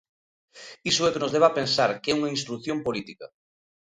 Iso 0.89 1.01
é 1.03 1.09
o 1.09 1.13
que 1.13 1.21
nos 1.23 1.33
leva 1.35 1.47
a 1.49 1.57
pensar 1.59 1.89
que 2.01 2.09
é 2.09 2.17
unha 2.19 2.33
instrución 2.37 2.77
política. 2.85 3.25